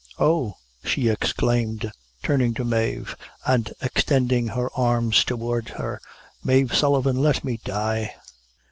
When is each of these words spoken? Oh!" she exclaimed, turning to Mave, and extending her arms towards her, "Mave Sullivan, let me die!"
Oh!" 0.17 0.55
she 0.83 1.09
exclaimed, 1.09 1.91
turning 2.23 2.55
to 2.55 2.63
Mave, 2.63 3.15
and 3.45 3.71
extending 3.83 4.47
her 4.47 4.71
arms 4.75 5.23
towards 5.23 5.69
her, 5.73 6.01
"Mave 6.43 6.75
Sullivan, 6.75 7.17
let 7.21 7.43
me 7.43 7.57
die!" 7.63 8.15